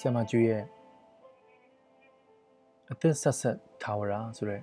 [0.06, 0.62] ရာမကျွေးရဲ့
[2.92, 4.62] အသက်ဆက်ဆက်ထာဝရဆိုတဲ့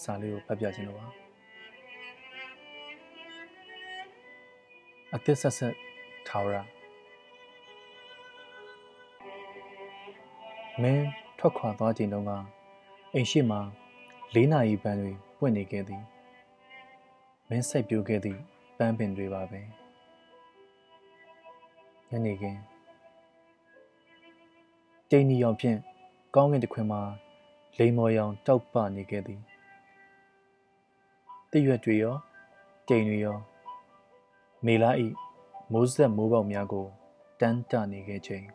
[0.00, 1.06] စာလေးကိုဖတ်ပြခြင်းလို့ပါ
[5.14, 5.74] အသက်ဆက်ဆက်
[6.28, 6.56] ထာဝရ
[10.82, 11.06] မင်း
[11.38, 12.32] ထွက်ခွာသွားခြင်းတုန်းက
[13.14, 13.60] အိမ်ရှိမှာ
[14.34, 16.02] ၄နာရီပန်းတွေပွင့်နေခဲ့သည်
[17.48, 18.40] မင်းစိုက်ပျိုးခဲ့သည့်
[18.78, 19.60] ပန်းပင်တွေပါပဲ
[22.10, 22.77] ညနေခင်း
[25.10, 25.78] တိန်နီရောင်ဖြင့်
[26.34, 27.02] ကောင်းကင်တစ်ခွင်မှာ
[27.78, 29.40] လိမ္မော်ရောင်တောက်ပနေခဲ့သည်
[31.50, 32.16] တရွက်တွေရော
[32.88, 33.38] တိန်တွေရော
[34.66, 35.08] မေလာဤ
[35.72, 36.86] မိုးဆက်မိုးပေါက်များကို
[37.40, 38.46] တန်းတနေခဲ့ခြင်း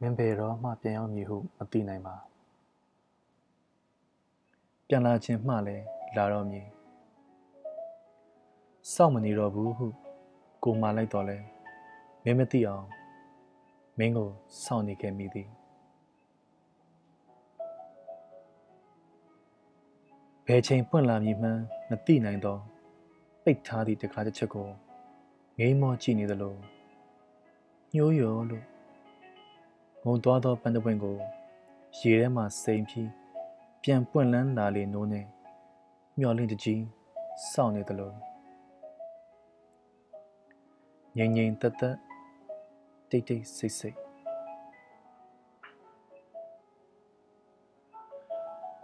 [0.00, 2.16] မင်းပေတော်မှပြန်ရောက်မည်ဟုမသိနိုင်ပါ
[4.88, 5.84] ပြန်လာခြင်းမှလည်း
[6.16, 6.66] လာတော့မည်
[8.92, 9.86] စောင့်မနေတော့ဘူးဟု
[10.64, 11.55] ကိုမာလိုက်တော့လဲ
[12.28, 12.86] မင်းမသိအောင်
[13.98, 14.30] မင်းကို
[14.62, 15.48] စောင့်နေခဲ့မိသည်
[20.46, 22.60] ဘယ်ချိန်ပွင့်လာမည်မှန်းမသိနိုင်တော့
[23.44, 24.68] ပိတ်ထားသည့်တခါတစ်ချက်ကို
[25.58, 26.54] ငိမ်းမောကြည့်နေသလို
[27.94, 28.64] ညှိုးရောလို့
[30.04, 31.16] ငုံသွားသောပန်းတပွင့်ကို
[31.98, 33.10] ရေထဲမှစိမ်ပြီး
[33.82, 35.22] ပြန်ပွင့်လန်းလာလေနိုးနေ
[36.18, 36.82] မျောလင့်တကြီး
[37.50, 38.12] စောင့်နေသလို
[41.16, 41.96] ငြိမ်ငြိမ်သက်သက်
[43.10, 43.96] တိတ်တိတ်ဆိတ်ဆိတ်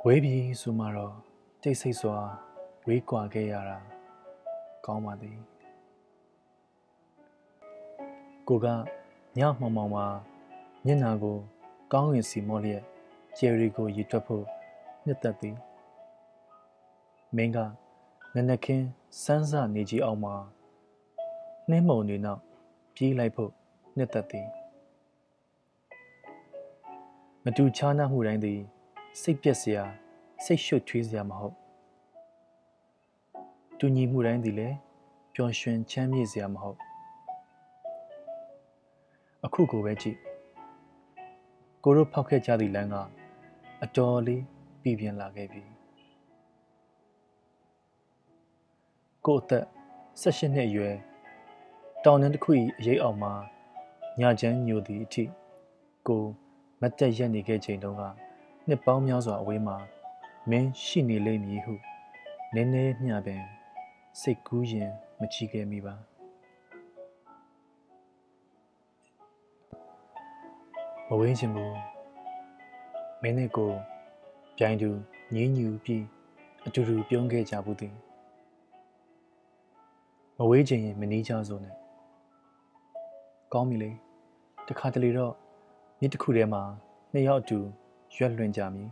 [0.05, 1.15] ဝေးပြီဆိုမှတော့
[1.63, 2.17] တိတ်ဆိတ်စွာ
[2.87, 3.79] ဝေးကွာခဲ့ရတာ
[4.85, 5.39] ကောင်းပါသည်
[8.49, 8.67] ကိုက
[9.39, 10.07] ညမှောင်မှောင်မှာ
[10.85, 11.37] မျက်နာကို
[11.93, 12.83] ကောင်းငင်စီမောလျက်
[13.37, 14.45] ဂျယ်ရီကိုရည်တွက်ဖို့
[15.05, 15.57] နှစ်သက်သည်
[17.37, 17.59] မင်းက
[18.35, 18.87] နနခင်း
[19.23, 20.35] စမ်းစနေကြီးအောင်မှာ
[21.69, 22.41] နှင်းမုံတွေနောက်
[22.95, 23.53] ပြေးလိုက်ဖို့
[23.97, 24.49] နှစ်သက်သည်
[27.45, 28.61] မတူချားနာမှုတိုင်းသည်
[29.21, 29.85] စိတ်ပြက်စရာ
[30.45, 31.55] စိတ်ရှုပ်ထွေးစရာမဟုတ်
[33.79, 34.77] တူညီမှုတိုင်းသည်လည်း
[35.35, 36.79] ပျော်ရွှင်ချမ်းမြေ့စရာမဟုတ်
[39.45, 40.19] အခုကိုပဲကြည့်
[41.85, 42.97] ကိုတို့ဖောက်ခဲ့ကြသည့်လမ်းက
[43.83, 44.43] အတော်လေး
[44.83, 45.63] ပြည်ပြင်းလာခဲ့ပြီ
[49.27, 49.67] ကိုအသက်
[50.23, 50.97] 16နှစ်အရွယ်
[52.05, 53.33] တောင်တန်းတစ်ခု၏အရေးအောက်မှာ
[54.21, 55.25] ညချမ်းညိုသည့်အထိ
[56.09, 56.25] ကို
[56.81, 58.03] မတ်တက်ရက်နေခဲ့ချိန်တုန်းက
[58.69, 59.77] နှစ်ပေါင်းများစွာအဝေးမှာ
[60.51, 61.75] မင်းရှိနေလိမ့်မည်ဟု
[62.55, 63.43] နည်းနည်းမျှပင်
[64.21, 64.91] စိတ်ကူးရင်
[65.21, 65.95] မချီခဲ့မိပါ
[71.09, 71.77] မဝင်းချင်ဘူး
[73.23, 73.71] မင်းနဲ့ကို
[74.57, 74.91] ပြိုင်သူ
[75.35, 76.05] ငင်းညူပြီး
[76.67, 77.95] အတူတူပြုံးခဲ့ကြဘူးသည်
[80.39, 81.82] မဝေးချင်ရင်မနီးကြစို့နဲ့
[83.53, 83.91] ကောင်းပြီလေ
[84.69, 85.35] တခါတလေတော့
[86.01, 86.63] မြစ်တစ်ခုထဲမှာ
[87.13, 87.59] နှစ်ယောက်အတူ
[88.17, 88.89] ရွက်လွင်ကြမည်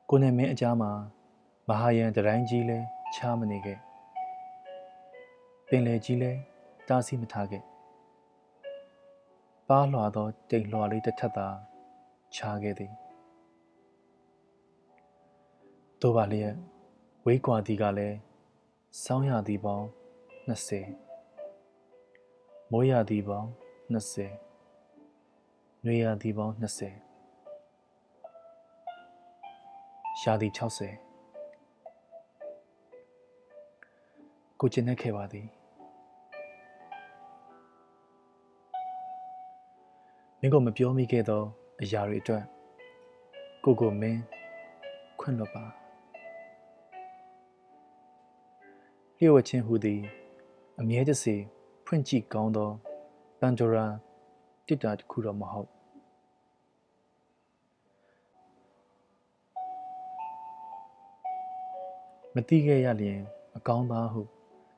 [0.08, 0.90] ကိုနဲ့မင်းအကြားမှာ
[1.68, 2.78] မဟာယံတတိုင်းကြီးလဲ
[3.14, 3.78] ချားမနေခဲ့
[5.68, 6.32] ပင်လေကြီးလဲ
[6.88, 7.62] တားဆီးမထားခဲ့
[9.68, 11.48] ပါလွှာသောတိမ်လွှာလေးတစ်ထပ်သာ
[12.34, 12.92] ခြားခဲ့သည်
[16.00, 16.54] တို့ပါလျက်
[17.26, 18.18] ဝေးကွာသည်ကလည်း
[19.04, 19.86] စောင်းရသည်ပေါင်း
[20.48, 21.08] 20
[22.72, 23.48] မိုးရသည်ပေါင်း
[23.94, 26.64] 20နွေရသည်ပေါင်း20
[30.20, 30.60] ရှာသည်60
[34.60, 35.48] ကိုကျင်နေခဲ့ပါသည်
[40.40, 41.42] မင်းကမပြောမိခဲ့သော
[41.82, 42.44] အရာတွေအတွက်
[43.64, 44.20] ကိုကိုမင်း
[45.20, 45.64] ခွင့်လွတ်ပါ
[49.18, 50.02] လျှို့ဝှက်ခြင်းဟူသည်
[50.80, 51.36] အမြဲတစေ
[51.84, 52.70] ဖွင့်ကြည့်ကောင်းသော
[53.40, 53.86] ပန်ဒိုရာ
[54.66, 55.70] တစ်တာတစ်ခုတော့မဟုတ်
[62.34, 63.20] မတိခဲ့ရလျင်
[63.56, 64.22] အကောင်းသားဟု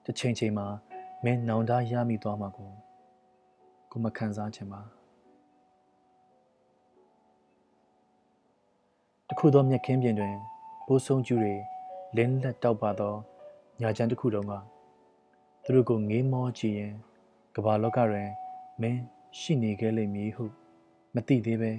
[0.05, 0.67] တစ်ချိန်ချိန်မှာ
[1.25, 2.71] မင်းနောင်တရမိသွားမှာကို
[3.91, 4.83] ကိုမခံစားချင်ပါ
[9.33, 10.35] တခုသောမြက်ခင်းပြင်တွင်
[10.87, 11.55] ဘိုးဆုံးကျူတွေ
[12.17, 13.15] လင်းလက်တောက်ပါသော
[13.81, 14.53] ညာချမ်းတစ်ခုတုန်းက
[15.65, 16.95] သူတို့ကိုငေးမောကြည့်ရင်
[17.55, 18.29] ကမ္ဘာလောကတွင်
[18.81, 19.01] မင်း
[19.39, 20.45] ရှိနေခဲ့လိမ့်မည်ဟု
[21.15, 21.73] မသိသေးပဲ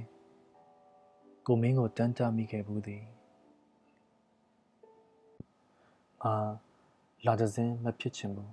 [1.45, 3.03] ကိုမင်းကိုတန်းတမိခဲ့ဘူးသည်
[6.23, 6.33] အာ
[7.25, 8.51] လာဒဇင်းမဖြစ်ချင်ဘူး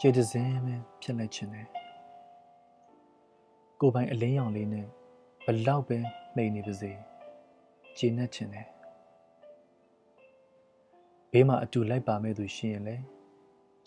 [0.00, 1.66] ခြေဒဇင်းပဲဖြစ်လိုက်ချင်တယ်
[3.80, 4.86] ကိုပိုင်အလင်းရောင်လေးနဲ့
[5.44, 5.98] ဘလောက်ပဲ
[6.38, 6.92] မှိန်နေပါစေ
[7.98, 8.68] ခြေနဲ့ချင်တယ်
[11.32, 12.96] ဘေးမှာအတူလိုက်ပါမဲ့သူရှိရင်လေ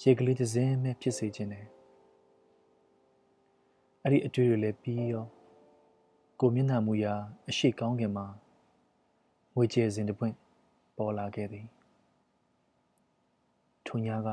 [0.01, 1.67] ခြေကလေးဒဇင်းပဲဖြစ်စေချင်တယ်
[4.03, 5.25] အဲ့ဒီအတွေ့တွေလည်းပြီးရော
[6.39, 7.13] ကိုမျက်နှာမူရာ
[7.49, 8.25] အရှိကောင်းခင်မှာ
[9.55, 10.35] ငွေကျေစဉ်တစ်ပွင့်
[10.97, 11.65] ပေါ်လာခဲ့သည်
[13.87, 14.29] ထုံညာက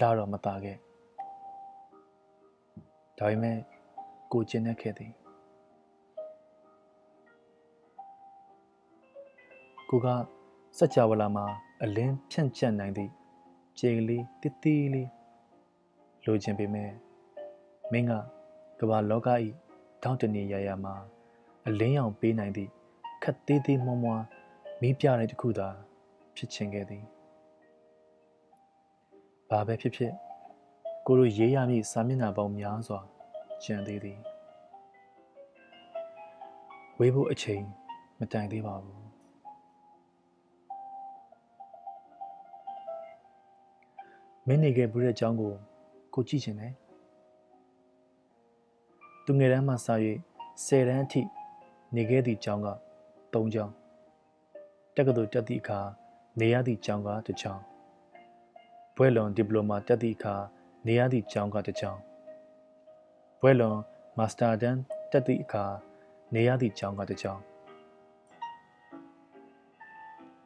[0.00, 0.76] လာတော့မตาခဲ့
[3.18, 3.58] ဒါပေမဲ့
[4.32, 5.12] ကိုကျင်နေခဲ့သည်
[9.90, 10.08] ကိုက
[10.78, 11.46] စัจ java လာမှာ
[11.82, 13.10] အလင်းဖြန့်ကျက်နိုင်သည့်
[13.78, 15.08] ခြေကလေးတိတိလေး
[16.24, 16.90] လိုချင်ပေမဲ့
[17.92, 18.12] မင်းက
[18.80, 19.28] ကမ္ဘာလောက၏
[20.02, 20.94] တောင်းတနေရရမှာ
[21.66, 22.70] အလင်းရောင်ပေးနိုင်သည့်
[23.22, 24.24] ခက်သေးသေးမွှားမွှား
[24.80, 25.68] မီးပြတဲ့တခုသာ
[26.36, 27.04] ဖြစ်ချင်ခဲ့သည်
[29.50, 30.12] ဘာပဲဖြစ်ဖြစ်
[31.06, 33.00] ကိုတို့ရေးရမည့်စာမျက်နှာပေါင်းများစွာ
[33.62, 34.18] ကျန်သေးသည်
[36.98, 37.62] ဝေးဖို့အချိန်
[38.18, 39.05] မတိုင်သေးပါဘူး
[44.48, 45.52] မင်းနေခဲ့ဘူးတဲ့အကြောင်းကို
[46.14, 46.74] ကိုကြည့်ချင်တယ်
[49.24, 49.76] သူငယ်တန်းမှစ၍
[50.64, 51.22] 10တန်းအထိ
[51.94, 52.68] နေခဲ့သည့်ကျောင်းက
[53.32, 53.72] 3ကျောင်း
[54.96, 55.80] တက္ကသိုလ်တက်သည့်အခါ
[56.40, 57.62] နေရသည့်ကျောင်းကတစ်ကျောင်း
[58.96, 60.34] ဘွဲ့လွန်ဒီပလိုမာတက်သည့်အခါ
[60.86, 62.00] နေရသည့်ကျောင်းကတစ်ကျောင်း
[63.40, 63.78] ဘွဲ့လွန်
[64.18, 65.64] မာစတာတန်းတက်သည့်အခါ
[66.34, 67.42] နေရသည့်ကျောင်းကတစ်ကျောင်း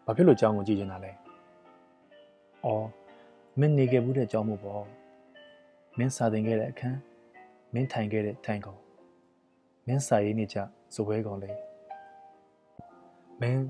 [0.04, 1.12] ဘာဖြစ်လို့ကျောင်းကိုကြည့်နေတာလဲ။
[2.64, 2.86] အော်
[3.58, 4.84] မင်းနေခဲ့ဘူးတဲ့ကျောင်းမို့ပေါ့။
[5.98, 6.98] မင်းစာသင်ခဲ့တဲ့အခန်း
[7.74, 8.80] မင်းထိုင်ခဲ့တဲ့ထိုင်ကောင်
[9.86, 10.58] မင်းစာရေးနေကြ
[10.94, 11.56] ဇပွဲကောင်လေး
[13.40, 13.64] မင်း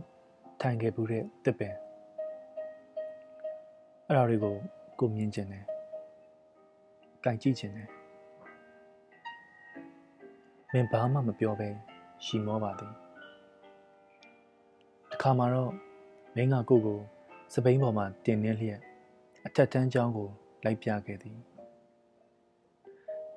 [0.61, 1.75] ထိုင်ခဲ့ဘူးတဲ့တစ်ပင်
[4.07, 4.55] အဲ့ဒါတွေကို
[4.99, 5.65] ကိုမြင်ကျင်တယ်
[7.23, 7.89] ကြိုင်ကြည့်ကျင်တယ်
[10.73, 11.69] မင်းဘာမှမပြောပဲ
[12.25, 12.93] ရှီမောပါသည်
[15.11, 15.73] တခါမှတော့
[16.35, 16.99] မင်းကကိုကို
[17.53, 18.81] စပိန်ပေါ်မှာတင်နေလျက်
[19.53, 20.29] အထက်တန်းကျောင်းကို
[20.65, 21.39] လိုက်ပြခဲ့သည်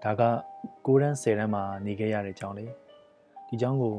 [0.03, 0.23] ဒါက
[0.85, 2.65] 9တန်း10တန်းမှာနေခဲ့ရတဲ့ကျောင်းလေ
[3.47, 3.95] ဒီကျောင်းကို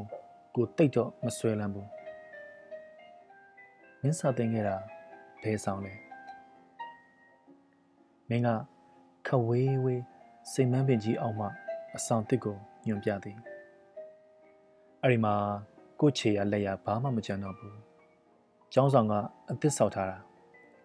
[0.55, 1.89] ကိုတိတ်တော့မဆွဲလန်းဘူး
[4.03, 4.77] မင်းစာသင်ခဲ့တာ
[5.43, 5.95] ဘယ်ဆောင်လဲ
[8.29, 8.49] မင်းက
[9.27, 10.03] ခဝေးဝေး
[10.53, 11.47] စိတ်မန်းပင်ကြီးအောင်မှ
[11.97, 12.57] အဆောင်တစ်ကို
[12.87, 13.39] ညွန်ပြသည်
[15.03, 15.35] အဲ့ဒီမှာ
[16.01, 17.79] ကိုချေရလက်ရဘာမှမကြံတော့ဘူး
[18.73, 19.15] ကျောင်းဆောင်က
[19.51, 20.19] အသစ်ဆောက်ထားတာ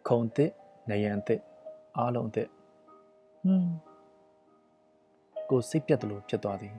[0.07, 0.51] ခုံသစ်
[0.89, 1.41] နယံသစ်
[1.97, 2.47] အားလုံးအသစ်
[3.43, 3.71] ဟွန်း
[5.49, 6.75] ကိုစိတ်ပြတ်တယ်လို့ဖြစ်သွားသည်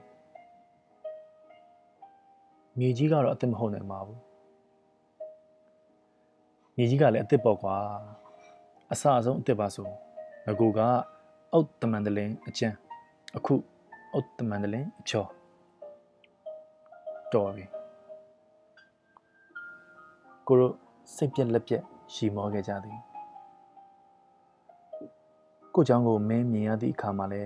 [2.78, 4.20] မြေကြီးကတော့အသစ်မဟုတ်နိုင်ပါဘူး
[6.76, 7.76] မြေကြီးကလည်းအသစ်ပေါ့ကွာ
[8.92, 9.88] အစအဆုံးအသစ်ပါဆို
[10.46, 10.80] ငကိုက
[11.52, 12.76] အုတ်တမန်တလင်းအကျန်း
[13.36, 13.54] အခု
[14.14, 15.26] အုတ်တမန်တလင်းအချော
[17.32, 17.64] တော်ပြီ
[20.46, 20.74] ကိုတို့
[21.14, 21.82] စိတ်ပြက်လက်ပြက်
[22.14, 22.98] ရှီမောခဲ့ကြသည်
[25.73, 27.43] ကိုเจ้าကိုမင်းမြင်ရသည့်အခါမှာလဲ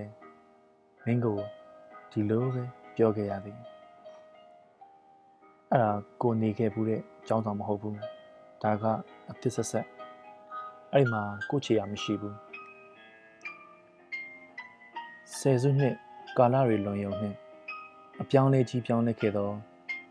[1.04, 1.38] မင်းကို
[2.10, 2.62] ဒီလိုပဲ
[2.96, 3.58] ပြောခဲ့ရသည်
[5.72, 5.92] အဲ့ဒါ
[6.22, 7.96] ကိုနေခဲ့ဘူးတဲ့ကျောင်းဆောင်မဟုတ်ဘူး
[8.62, 8.84] ဒါက
[9.30, 9.86] အသစ်ဆက်ဆက်
[10.92, 12.36] အဲ့ဒီမှာကိုချေရမရှိဘူး
[15.38, 15.94] ဆယ်စုနှစ်
[16.38, 17.36] ကာလတွေလွန်ရုံနှင့်
[18.20, 19.50] အပြောင်းလဲကြီးပြောင်းလဲခဲ့သော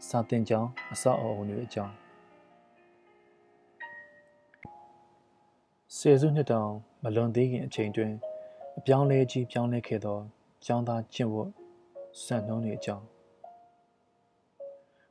[0.07, 1.93] စာတင်ကျောင်းအဆောက်အအုံတွေအကြောင်း
[5.98, 6.72] ဆယ်စုနှစ်တောင်
[7.02, 8.12] မလွန်သေးခင်အချိန်တွင်
[8.78, 10.18] အပြောင်းလဲကြီးပြောင်းလဲခဲ့သော
[10.64, 11.50] ကျောင်းသားကျင့်ဝတ်
[12.24, 13.04] စံနှုန်းတွေအကြောင်း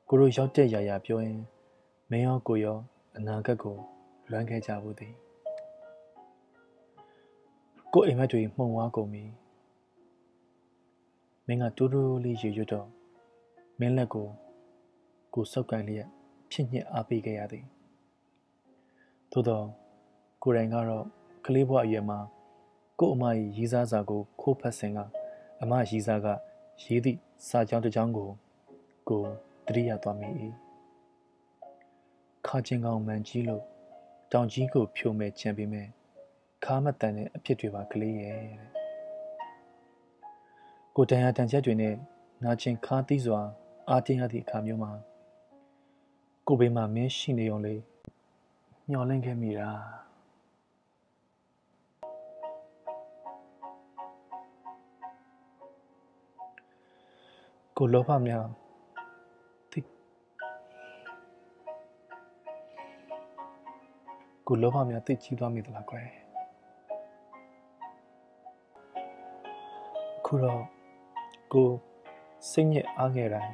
[0.07, 1.39] ကိုတို့ရောက်တဲ့ຢာຢာပြောရင်
[2.09, 2.77] မင်းရောကိုရော
[3.17, 3.77] အနာဂတ်ကို
[4.31, 5.13] လွမ်းခဲ့ကြဘူးသည်
[7.93, 9.23] ကိုအိမ်မက်တွေမှုံဝါကုန်ပြီ
[11.47, 12.87] မင်းကတူးတူးလေးရေရွတ်တော့
[13.79, 14.27] မင်းလက်ကို
[15.33, 16.07] ကိုစောက်ကန်လျက်
[16.51, 17.65] ဖြစ်ညစ်အားပေးခဲ့ရသည်
[19.33, 19.82] သို့တော့
[20.43, 21.05] ကိုယ်တိုင်ကတော့
[21.45, 22.19] ကလေးဘဝအရွယ်မှာ
[22.99, 23.23] ကို့အမ၏
[23.57, 24.97] ရီးစားစာကို ခိုးဖတ်စဉ်က
[25.61, 26.27] အမရီးစားက
[26.83, 28.29] ရေးသည့်စာကြောင်းတစ်ကြောင်းကို
[29.09, 29.23] ကို
[29.67, 30.29] တတိယသွားမိ၏
[32.47, 33.63] ခါချင်းကောင်မှန်ကြီးလို့
[34.31, 35.87] တောင်ကြီးကိုဖြိုမဲ့ချင်ပေမဲ့
[36.57, 38.67] အခါမတန်တဲ့အဖြစ်တွေပါကလေးရဲ့တဲ့
[40.95, 41.95] ကိုတန်ရတန်ချက်တွေနဲ့
[42.43, 43.41] နာကျင်ခါသီးစွာ
[43.89, 44.91] အာတင်းရသည့်အခါမျိုးမှာ
[46.47, 47.81] ကိုဘေးမှာမင်းရှိနေုံလေး
[48.89, 49.69] မျောလင့်ခဲ့မိတာ
[57.85, 58.45] ကိုလောဘများ
[59.71, 59.79] တိ
[64.47, 66.07] ကိုလောဘများတိတ်ကြီးသွားမိသလားကွယ်
[70.25, 70.63] ခုတော့
[71.53, 71.67] ကို
[72.51, 73.53] စိတ်ညစ်အားခဲ့တိုင်း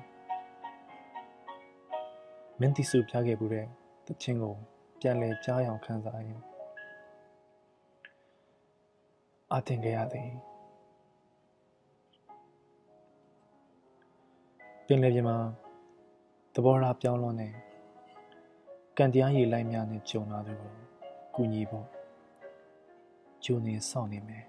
[2.59, 3.65] မင်းတိစုပြခဲ့ဘူးတဲ့
[4.05, 4.55] တချင်းကို
[4.99, 6.41] ပြန်လဲကြားအောင်ခံစားရင်
[9.53, 10.48] အတင်ကြရသည်
[14.91, 15.37] ပင်လယ်ပြင်မှာ
[16.53, 17.49] သဘောထားပြောင်းလွန်နေ
[18.97, 20.73] ကံတရားရည်လိုက်များနဲ့ကြုံလာသူကို
[21.33, 21.87] ကူညီဖို့
[23.43, 24.45] ဂျိုနေစောင့်နေမယ်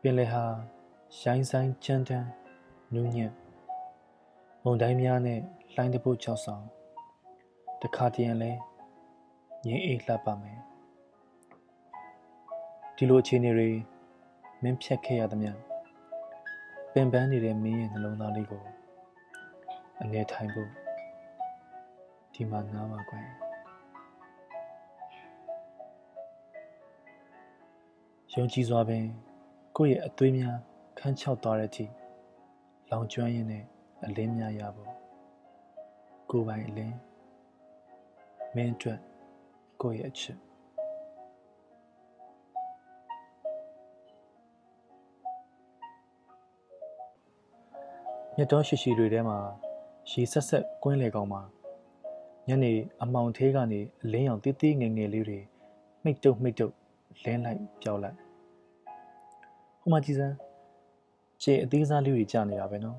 [0.00, 0.44] ပင်လယ်ဟာ
[1.20, 2.28] ရိုင်းဆိုင်ချမ်းတန်း
[2.94, 3.32] နူးညံ့
[4.62, 5.40] မုန်တိုင်းများနဲ့
[5.74, 6.64] လှိုင်းတပုတ်ချောက်ဆောင်
[7.82, 8.52] တခါတည်းလဲ
[9.66, 10.60] ငင်းအေးလှပ်ပါမယ်
[12.96, 13.70] ဒီလိုအခြေအနေတွေ
[14.62, 15.65] မင်းဖြတ်ခဲ့ရသမျှ
[16.98, 18.62] ပင်ပန်းနေတဲ့မင်းရဲ့နှလုံးသားလေးကို
[20.00, 20.70] အနေထိုင်ဖို့
[22.34, 23.26] ဒီမှာနားပါကွယ်
[28.32, 29.04] ယုံကြည်စွာပင်
[29.76, 30.56] ကိုယ့်ရဲ့အသွေးများ
[30.98, 31.86] ခန်းချောက်သွားတဲ့အထိ
[32.90, 33.64] လောင်ကျွမ်းရင်းနဲ့
[34.04, 34.90] အလင်းများရဖို့
[36.30, 36.96] ကိုယ်ပိုင်အလင်း
[38.54, 39.00] မင်းအတွက်
[39.82, 40.38] ကိုယ့်ရဲ့အချစ်
[48.38, 49.38] မြတ်တော်ရှိရှိတွေထဲမှာ
[50.10, 51.42] ရေဆက်ဆက်ကွင်းလေကောင်မှာ
[52.48, 55.38] ညနေအမောင်သေးကနေအလင်းရောင်တီးတီးငယ်ငယ်လေးတွေ
[56.02, 56.74] မိတ်တုပ်မိတ်တုပ်
[57.24, 58.16] လင်းလိုက်ပြောက်လိုက်
[59.80, 60.34] ဟိုမှာကြည်စမ်း
[61.42, 62.98] ခြေအသေးစားလေးတွေကြာနေတာပဲနော်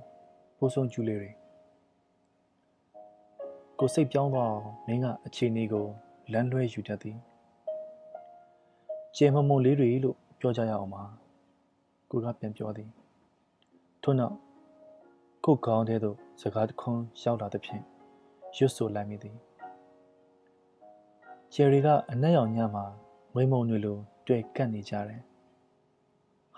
[0.57, 1.31] ပိုးဆုံးကျူးလေးတွေ
[3.79, 5.85] ကိုစိတ်ပြောင်းသွားအောင်မင်းကအခြေအနေကို
[6.31, 7.17] လမ်းလွဲယူတတ်သည်
[9.15, 11.03] ခြေမမုံလေးတွေလို့ပြောကြရအောင်ပါ
[12.11, 12.89] ကိုကပြန်ပြောသည်
[14.03, 14.35] ထို့နောက်
[15.49, 17.83] ကိုကောင်းတဲ့သို့စကားတခွန်းရောက်လာသဖြင့်
[18.57, 19.37] ရွတ်ဆိုလိုက်မိသည်
[21.53, 22.85] ချယ်ရီကအနက်ရောင်ညမှာ
[23.33, 25.21] မွေးမုံတွေလိုတွေ့ကပ်နေကြတယ်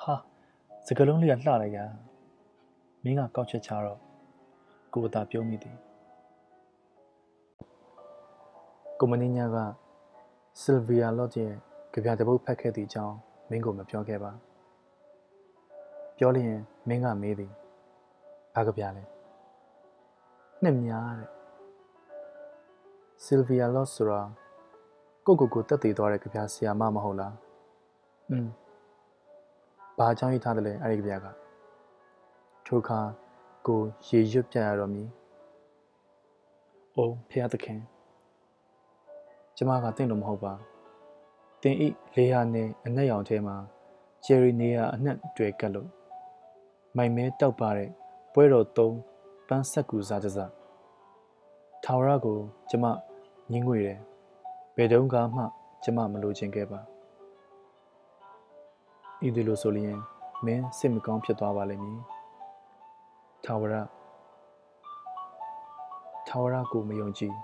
[0.01, 0.15] ဟာ
[0.88, 1.79] စကလုံးလေးကလှလိုက်ရ
[3.03, 4.00] မင်းကကောက်ချက်ချတော့
[4.93, 5.77] ကိုအသာပြုံးမိသည်
[9.00, 9.58] ကိုမင်းညာက
[10.62, 11.51] ဆယ်ဗီယာလော့ရဲ့
[11.93, 13.15] ကြပြတပုတ်ဖတ်ခဲ့သည့်အကြောင်း
[13.50, 14.31] မင်းကိုမပြောခဲ့ပါ
[16.17, 17.53] ပြောလျင်မင်းကမေးသည်
[18.53, 19.03] ဘာကြပြလဲ
[20.63, 21.29] နှစ်များတဲ့
[23.24, 24.22] ဆယ်ဗီယာလော့ဆိုတာ
[25.25, 27.36] ကိုကိုကိုတက်တည်သွားတဲ့ကြပြဆရာမမဟုတ်လား
[28.29, 28.48] อืม
[29.98, 31.27] ဘာအကြောင်းရေးထားတယ်လဲအဲ့ဒီကြပြက
[32.68, 33.00] ထိုခါ
[33.68, 35.10] ကိုရေရွတ်ပြရတော့မည်။
[36.96, 37.79] အိုးဖះသခင်
[39.56, 40.53] ကျမကတင့်လို့မဟုတ်ပါ။
[41.62, 43.58] တင်ဤလေဟာနဲ့အနက်ရောင်ထဲမှာ
[44.25, 45.89] ဂျယ်ရီနေယာအနှက်တွေ့ကပ်လို့
[46.96, 47.89] မိုင်မဲတောက်ပါတဲ့
[48.33, 48.98] ပွဲတော်သုံး
[49.48, 50.51] ပန်းဆက်ကူစားကြစား
[51.83, 52.38] ထာဝရကို
[52.69, 52.86] ကျမ
[53.51, 53.98] ညင်းငွေတယ်
[54.75, 55.43] ဘယ်တုန်းကမှ
[55.83, 56.79] ကျမမလိုချင်ခဲ့ပါ
[59.27, 60.00] ဤဒီလိုဆိုလျင်
[60.45, 62.00] မင်းစိတ်မကောင်းဖြစ်သွားပါလိမ့်မည်
[63.45, 63.75] ထာဝရ
[66.27, 67.36] ထာဝရကိုမယုံကြည်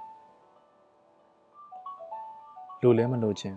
[2.82, 3.56] လိုလဲမလိုချင်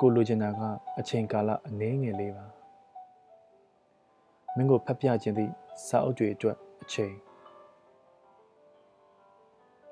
[0.00, 0.60] ကိုလိုချင်တာက
[0.98, 2.57] အချိန်ကာလအနည်းငယ်လေးပါ
[4.56, 5.52] မင်းကိုဖတ်ပြခြင်းသည့်
[5.86, 7.14] စာအုပ်တွေအတွက်အချိန်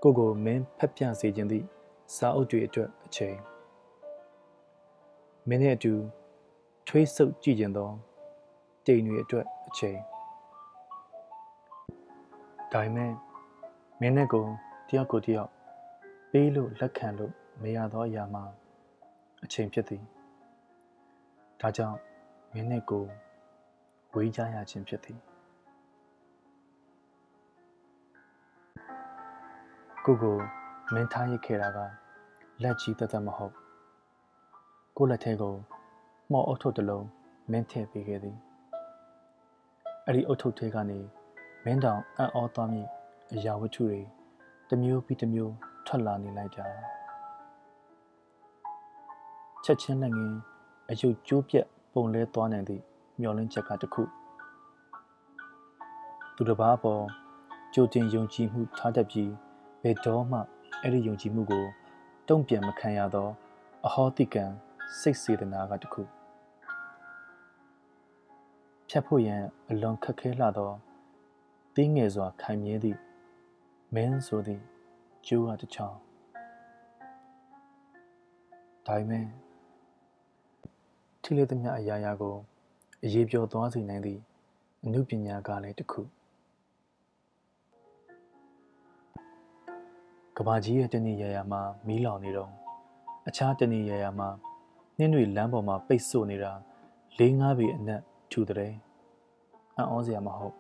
[0.03, 1.67] ကိုကိုမင်းဖတ်ပြစေခြင်းသည့်
[2.17, 3.37] စာအုပ်တွေအတွက်အချိန်
[5.49, 5.93] မင်းနဲ့အတူ
[6.89, 7.91] ထွေးဆုပ်ကြည့်ခြင်းသော
[8.87, 9.99] တိမ်တွေအတွက်အချိန်
[12.73, 13.13] ဒါပေမဲ့
[14.01, 14.45] မင်းနဲ့ကို
[14.89, 15.51] တယောက်ကိုတယောက်
[16.31, 17.33] ပေးလို့လက်ခံလို့
[17.63, 18.45] မရသောအရာမှာ
[19.45, 20.03] အချိန်ဖြစ်သည်
[21.61, 21.99] ဒါကြောင့်
[22.53, 23.05] မင်းနဲ့ကို
[24.17, 25.19] ဝေးကြရခြင်းဖြစ်သည်
[30.05, 30.37] ကိုကို
[30.95, 31.79] မင်းထားရခဲ့တာက
[32.63, 33.55] လက်ကြီးတသက်မဟုတ်
[34.97, 35.55] ကိုလက်ထဲကို
[36.33, 37.07] မော်အုပ်ထုပ်တစ်လုံး
[37.51, 38.37] မင်းထည့်ပေးခဲ့သည်
[40.05, 40.99] အဲ့ဒီအုပ်ထုပ်ထဲကနေ
[41.65, 42.83] မင်းတောင်အံ့ဩသွားမိ
[43.33, 44.01] အရာဝတ္ထုတွေ
[44.69, 45.55] တစ်မျိုးပြီးတစ်မျိုး
[45.87, 46.67] ထွက်လာနေလိုက်တာ
[49.65, 50.37] ချက်ချင်းလက်ငင်း
[50.91, 52.85] အယုတ်ကျိုးပြက်ပုံလဲသွားနိုင်သည့်
[53.21, 54.03] မျောလင်းချက်ကတခု
[56.37, 57.05] သူတစ်ပါးပေါ်
[57.75, 59.33] ကြိုတင်ယုံကြည်မှုထားတတ်ပြီး
[59.83, 60.39] ဘယ်တော့မှ
[60.83, 61.65] အဲ့ဒီယုံကြည်မှုကို
[62.29, 63.29] တုံ့ပြန်မခံရသော
[63.87, 64.45] အဟောတိကံ
[64.99, 66.03] စိတ်စေတနာကတခု
[68.89, 70.73] ဖြတ်ဖို့ရန်အလွန်ခက်ခဲလှသော
[71.77, 72.99] တင်းငယ်စွာခိုင်မြဲသည့်
[73.95, 74.63] မင်းဆိုသည့်
[75.27, 75.99] ကျိုးအတစ်ချောင်း
[78.87, 79.27] ဒါပေမဲ့
[81.23, 82.37] ထိလေသမျှအရာရာကို
[83.05, 84.21] အရေးပြောသွားစေနိုင်သည့်
[84.85, 86.03] အမှုပညာကလည်းတစ်ခု
[90.37, 92.51] ကဘာကြီးရဲ့တနေ့ရရမှာမီးလောင်နေတော့
[93.29, 94.29] အခြားတနေ့ရရမှာ
[94.99, 96.53] နှင်းတွေလမ်းပေါ်မှာပိတ်ဆို့နေတာ
[97.19, 98.73] ၄၅ပေအနက်ထူတဲ့
[99.77, 100.55] အံ့ဩစရာမဟုတ်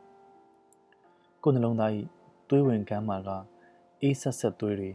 [1.43, 1.91] ကိုယ်နှလုံးသား၏
[2.49, 3.31] သွေးဝင်ကမ်းမှာက
[4.03, 4.91] အေးဆက်ဆက်သွေးတွေ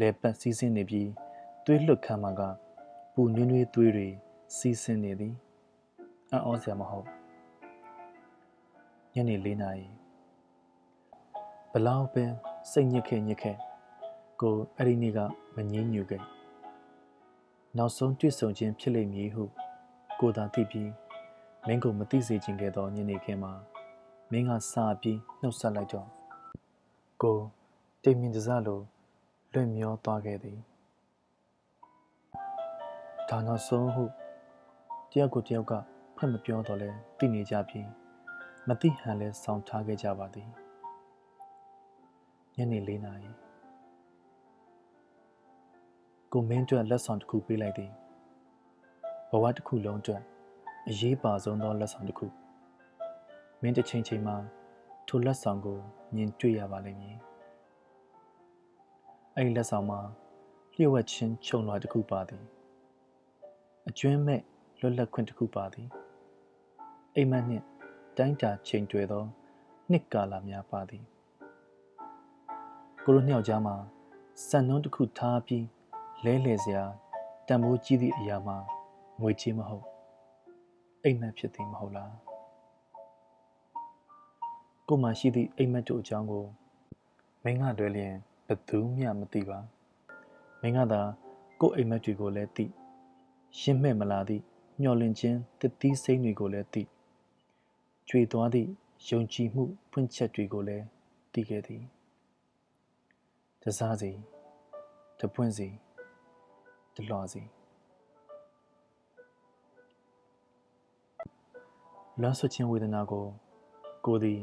[0.00, 1.10] လဲပတ်စီးဆင်းနေပြီး
[1.64, 2.42] သွေးလွတ်ခမ်းမှာက
[3.14, 4.08] ပူနွေးနွေးသွေးတွေ
[4.56, 5.34] စီးဆင်းနေသည်
[6.32, 7.06] အံ့ဩစရာမဟုတ်
[9.14, 9.86] ညနေ၄နာရီ
[11.72, 12.30] ဘလောက်ပင်
[12.70, 13.56] စိတ်ညစ်ခဲ့ညစ်ခဲ့
[14.40, 15.18] ကိုအဲ့ဒီနေ့က
[15.56, 16.22] မငြင်းညူခဲ့
[17.76, 19.44] နောက်ဆုံးတွေ့ဆုံခြင်းဖြစ်လိမ့်မည်ဟု
[20.20, 20.90] ကိုသာသိပြီး
[21.66, 23.52] မင်းကိုမသိစေချင်ခဲ့သောညနေခင်းမှာ
[24.30, 26.08] မင်းကစာပြီးနှုတ်ဆက်လိုက်တော့
[27.22, 27.38] ကို
[28.02, 28.80] တိမ်မြင့်တစလို
[29.52, 30.58] လွင့်မျောသွားခဲ့သည်
[33.28, 34.04] ဒါနောက်ဆုံးဟု
[35.10, 35.72] တယောက်ကိုတယောက်က
[36.22, 37.88] ဖတ်မပြောတော့လဲသိနေကြပြီး
[38.68, 40.48] မသိဟန်လဲစောင့်ထားခဲ့ကြပါသည်
[42.56, 43.30] ညနေ၄နာရီ
[46.32, 47.90] ကိုမင်းအတွက်လက်ဆောင်တစ်ခုပေးလိုက်သည်
[49.30, 50.22] ဘဝတစ်ခုလုံးအတွက်
[50.88, 52.26] အရေးပါဆုံးသောလက်ဆောင်တစ်ခု
[53.60, 54.36] မင်းတစ်ချိန်ချိန်မှာ
[55.08, 55.78] ထိုလက်ဆောင်ကို
[56.14, 57.16] မြင်တွေ့ရပါလိမ့်မည်
[59.34, 60.00] အဲ့ဒီလက်ဆောင်မှာ
[60.74, 62.42] လျှို့ဝှက်ခြင်းခြုံလွှာတစ်ခုပါသည်
[63.88, 64.40] အကျွမ်းမဲ့
[64.80, 65.88] လွတ်လပ်ခွင့်တစ်ခုပါသည်
[67.16, 67.64] အိမ်မက်နှင့်
[68.16, 69.24] တိုင်းတာချိန်တွေ့သော
[69.90, 71.04] နှစ်ကာလများပါသည်
[73.04, 73.76] ကိုရိုနှစ်ယောက်ကြားမှာ
[74.48, 75.66] စံနှုန်းတစ်ခုထားပြီး
[76.24, 76.84] လဲလှယ်စရာ
[77.46, 78.56] တန်ဖိုးကြီးသည့်အရာမှာ
[79.20, 79.86] ငွေကြီးမဟုတ်
[81.04, 82.14] အိမ်မက်ဖြစ်သည်မဟုတ်လား
[84.88, 86.44] ကိုမှရှိသည့်အိမ်မက်တို့အကြောင်းကို
[87.44, 88.14] မင်းကတွဲလျင်
[88.46, 89.58] ဘသူမှမသိပါ
[90.60, 91.02] မင်းကသာ
[91.60, 92.64] ကိုအိမ်မက်တွေကိုလည်းသိ
[93.58, 94.42] ရှင်းမဲ့မလာသည့်
[94.80, 96.82] မျောလင့်ခြင်းတတိစိမ့်တွေကိုလည်းသိ
[98.08, 98.68] ကြွေသွားသည့်
[99.08, 100.84] ယုံကြည်မှုဖွင့်ချက်တွေကိုလည်း
[101.32, 101.82] သိခဲ့သည်
[103.62, 104.10] တစားစီ
[105.18, 105.68] တပွင့်စီ
[106.94, 107.42] တလွှာစီ
[112.20, 113.26] လွမ်းဆွခြင်းဝေဒနာကို
[114.06, 114.40] ကိုသည်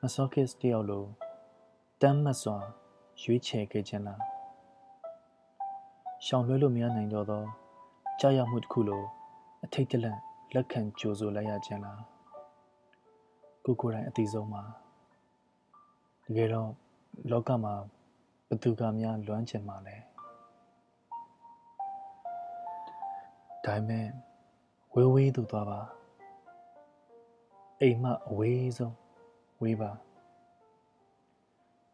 [0.00, 1.04] မဆော့ကစ်တယောက်လို
[2.00, 2.56] တမ်းမတ်စွာ
[3.22, 4.22] ရွေးချယ်ခဲ့ခြင်းလား
[6.26, 7.42] ရှောင်လွှဲလို့မရနိုင်တော့သော
[8.20, 9.02] ကြာရောက်မှုတစ်ခုလို
[9.64, 10.18] အထိတ်တလန့်
[10.54, 12.11] လက်ခံကြိုဆိုလိုက်ရခြင်းလား
[13.64, 14.62] ကိုကိုယ်တိုင်အသိဆုံးမှာ
[16.24, 16.70] တကယ်တော့
[17.30, 17.74] လောကမှာ
[18.48, 19.96] ဘသူကများလွမ်းချင်မှာလဲ
[23.64, 24.06] ဒါပေမဲ့
[24.94, 25.80] ဝေးဝေးသူသွားပါ
[27.80, 28.96] အိမ်မအဝေးဆုံး
[29.62, 29.90] ဝေးပါ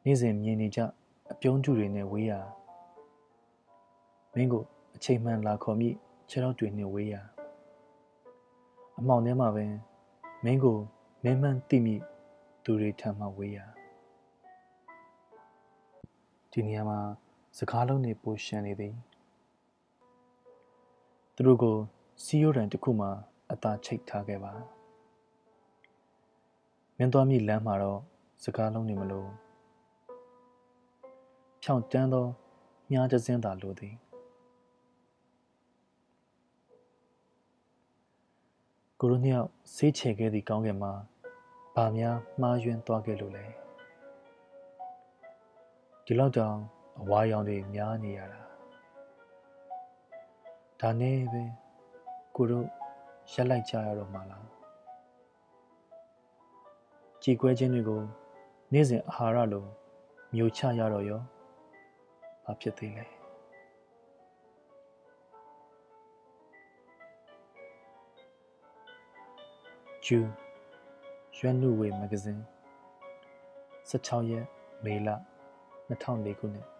[0.05, 0.81] နေ့စဉ်မြင်နေကြ
[1.33, 2.33] အပြုံးကျူတွေနဲ့ဝေးရ
[4.35, 4.63] မင်းကို
[4.97, 5.89] အချိန်မှန်လာခေါ်မိ
[6.29, 7.15] ခြေထောက်တွေနဲ့ဝေးရ
[8.99, 9.65] အမောင်ထဲမှာပဲ
[10.45, 10.79] မင်းကို
[11.25, 11.97] မင်းမှန်သိမိ
[12.65, 13.59] သူတွေထံမှဝေးရ
[16.51, 17.01] ဒီနေရာမှာ
[17.59, 18.95] စကားလုံးတွေပိုရှန်နေသည်
[21.35, 21.77] သူတို့ကို
[22.25, 23.09] စီယိုရန်တစ်ခုမှ
[23.53, 24.53] အသာချိတ်ထားခဲ့ပါ
[26.97, 28.01] မင်းသွားမိလမ်းမှာတော့
[28.45, 29.29] စကားလုံးတွေမလို့
[31.63, 32.27] ဖြောင့်တန်းသော
[32.91, 33.95] မြားတစင်းသာလိုသည်
[39.01, 40.93] ကိုရိုနှစ်ယောက်ဆေးချေခဲ့သည့်ကောင်းကင်မှာ
[41.75, 43.45] ဗာများမှားယွင်းသွားခဲ့လို့လဲ
[46.05, 46.57] ဒီလောက်တောင်
[47.01, 48.41] အဝါရောင်တွေများနေရတာ
[50.81, 51.43] ဒါနဲ့ပဲ
[52.37, 52.67] ကိုတို့
[53.33, 54.47] ရက်လိုက်ကြရတော့မှာလား
[57.23, 58.01] ကြည်ကွဲခြင်းတွေကို
[58.73, 59.65] နေ့စဉ်အာဟာရလို
[60.35, 61.21] မျိုးချရတော့ရော
[62.45, 63.18] ဘာဖြစ်သေးလဲ
[70.11, 70.21] ဂျူ
[71.37, 72.42] ရွှဲနုဝေမဂဇင်း
[73.90, 74.47] 16ရက်
[74.85, 75.09] မေလ
[75.88, 76.78] 2004ခုနှစ်